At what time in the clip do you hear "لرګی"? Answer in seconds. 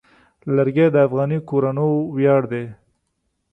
0.55-0.87